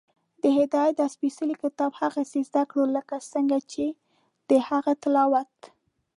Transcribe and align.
د 0.43 0.45
هدایت 0.57 0.93
دا 0.99 1.07
سپېڅلی 1.15 1.55
کتاب 1.63 1.91
هغسې 2.01 2.39
زده 2.49 2.63
کړو، 2.69 2.83
لکه 2.95 3.15
څنګه 3.33 3.57
چې 3.71 3.85
د 4.49 4.51
هغه 4.69 4.91
تلاوت 5.03 5.55